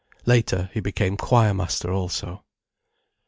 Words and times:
Later, 0.25 0.71
he 0.73 0.79
became 0.79 1.15
choir 1.15 1.53
master 1.53 1.93
also. 1.93 2.43